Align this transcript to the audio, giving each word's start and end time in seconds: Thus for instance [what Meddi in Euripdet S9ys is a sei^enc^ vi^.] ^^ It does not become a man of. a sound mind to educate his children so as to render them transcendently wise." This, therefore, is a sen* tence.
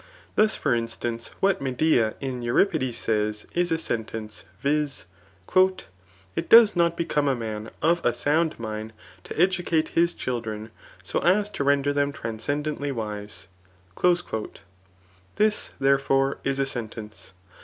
Thus 0.33 0.55
for 0.55 0.73
instance 0.73 1.29
[what 1.41 1.61
Meddi 1.61 1.99
in 2.21 2.41
Euripdet 2.41 2.89
S9ys 2.89 3.45
is 3.53 3.71
a 3.71 3.75
sei^enc^ 3.75 4.45
vi^.] 4.63 4.85
^^ 5.47 5.83
It 6.35 6.49
does 6.49 6.75
not 6.75 6.97
become 6.97 7.27
a 7.27 7.35
man 7.35 7.69
of. 7.83 8.03
a 8.03 8.11
sound 8.11 8.57
mind 8.59 8.93
to 9.25 9.39
educate 9.39 9.89
his 9.89 10.15
children 10.15 10.71
so 11.03 11.19
as 11.19 11.51
to 11.51 11.63
render 11.63 11.93
them 11.93 12.11
transcendently 12.11 12.91
wise." 12.91 13.45
This, 15.35 15.69
therefore, 15.77 16.39
is 16.43 16.57
a 16.57 16.65
sen* 16.65 16.89
tence. 16.89 17.33